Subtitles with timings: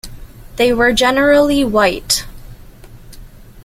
[0.55, 2.25] They were generally white.